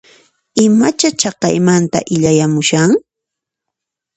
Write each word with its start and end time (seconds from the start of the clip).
Imacha 0.65 1.09
chaqaymanta 1.19 1.99
illayamushan? 2.15 2.91